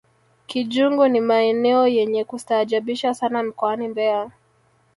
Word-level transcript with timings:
kijunguu 0.47 1.07
ni 1.07 1.21
maeneo 1.21 1.87
yenye 1.87 2.23
kustaajabisha 2.23 3.13
sana 3.13 3.43
mkoani 3.43 3.87
mbeya 3.87 4.31